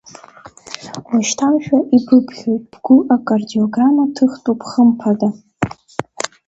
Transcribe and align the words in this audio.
Уашьҭаншәа 1.09 1.79
ибыԥхьоит, 1.95 2.63
бгәы 2.71 2.97
акардиограмма 3.15 4.05
ҭыхтәуп, 4.15 4.59
хымԥада. 4.69 5.29